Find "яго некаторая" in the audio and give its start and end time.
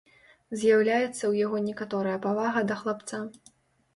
1.45-2.17